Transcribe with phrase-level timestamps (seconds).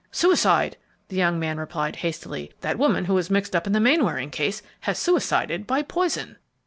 [0.11, 0.77] "Suicide!"
[1.09, 2.51] the young man replied, hastily.
[2.61, 6.37] "That woman who was mixed up in the Mainwaring case has suicided by poison."